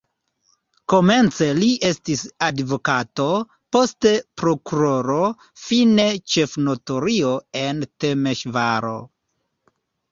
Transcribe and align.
Komence 0.93 1.49
li 1.57 1.67
estis 1.89 2.23
advokato, 2.47 3.27
poste 3.77 4.15
prokuroro, 4.43 5.21
fine 5.67 6.09
ĉefnotario 6.35 7.37
en 7.65 7.89
Temeŝvaro. 8.07 8.99